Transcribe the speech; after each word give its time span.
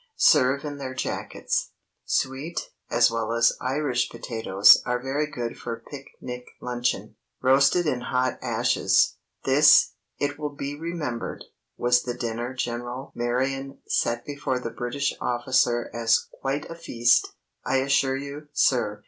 Serve 0.17 0.65
in 0.65 0.77
their 0.77 0.95
jackets. 0.95 1.73
Sweet, 2.05 2.71
as 2.89 3.11
well 3.11 3.33
as 3.33 3.55
Irish 3.61 4.09
potatoes, 4.09 4.81
are 4.83 4.97
very 4.99 5.27
good 5.27 5.59
for 5.59 5.83
pic 5.91 6.07
nic 6.19 6.43
luncheon, 6.59 7.17
roasted 7.39 7.85
in 7.85 8.01
hot 8.01 8.39
ashes. 8.41 9.17
This, 9.45 9.91
it 10.17 10.39
will 10.39 10.55
be 10.55 10.75
remembered, 10.75 11.45
was 11.77 12.01
the 12.01 12.15
dinner 12.15 12.55
General 12.55 13.11
Marion 13.13 13.77
set 13.85 14.25
before 14.25 14.57
the 14.57 14.71
British 14.71 15.13
officer 15.21 15.91
as 15.93 16.25
"quite 16.39 16.67
a 16.67 16.73
feast, 16.73 17.33
I 17.63 17.75
assure 17.75 18.17
you, 18.17 18.47
sir. 18.53 18.99